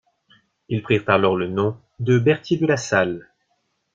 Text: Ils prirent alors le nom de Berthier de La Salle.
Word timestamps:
Ils 0.67 0.81
prirent 0.81 1.07
alors 1.11 1.35
le 1.35 1.47
nom 1.47 1.77
de 1.99 2.17
Berthier 2.17 2.57
de 2.57 2.65
La 2.65 2.75
Salle. 2.75 3.29